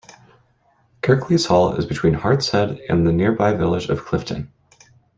[1.03, 4.51] Kirklees Hall is between Hartshead and the nearby village of Clifton.